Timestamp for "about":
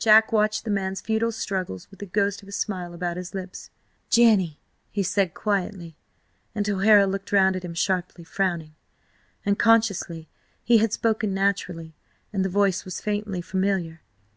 2.92-3.16